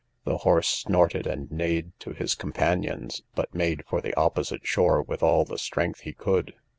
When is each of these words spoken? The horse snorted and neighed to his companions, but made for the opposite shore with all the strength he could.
The 0.23 0.37
horse 0.37 0.67
snorted 0.67 1.27
and 1.27 1.51
neighed 1.51 1.91
to 1.99 2.09
his 2.13 2.33
companions, 2.33 3.21
but 3.35 3.53
made 3.53 3.85
for 3.85 4.01
the 4.01 4.15
opposite 4.15 4.65
shore 4.65 4.99
with 5.03 5.21
all 5.21 5.45
the 5.45 5.59
strength 5.59 5.99
he 5.99 6.13
could. 6.13 6.55